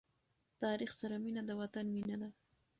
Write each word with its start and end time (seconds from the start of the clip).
تاریخ 0.61 0.91
سره 1.01 1.15
مینه 1.23 1.41
د 1.45 1.51
وطن 1.61 1.85
مینه 1.95 2.15
ده. 2.21 2.29